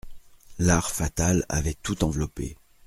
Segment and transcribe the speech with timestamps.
[0.57, 2.57] L'art fatal avait tout enveloppé.